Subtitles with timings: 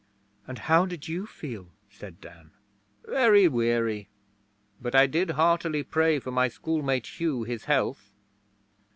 [0.47, 2.49] 'And how did you feel?' said Dan.
[3.05, 4.09] 'Very weary;
[4.81, 8.09] but I did heartily pray for my schoolmate Hugh his health.